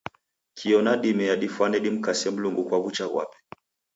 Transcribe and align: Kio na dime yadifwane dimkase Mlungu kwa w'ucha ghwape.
Kio 0.57 0.81
na 0.81 0.97
dime 0.97 1.25
yadifwane 1.25 1.79
dimkase 1.83 2.29
Mlungu 2.35 2.63
kwa 2.67 2.77
w'ucha 2.81 3.07
ghwape. 3.11 3.37